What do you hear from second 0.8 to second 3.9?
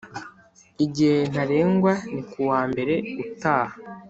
igihe ntarengwa ni kuwa mbere utaha